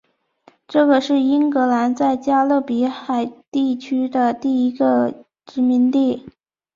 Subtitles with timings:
[0.67, 6.25] 这个是英格兰在加勒比海地区的第一个殖民地。